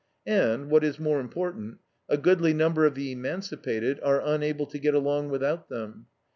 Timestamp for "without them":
5.29-6.07